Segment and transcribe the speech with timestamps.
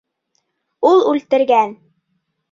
[0.91, 1.75] Ул үлтергән!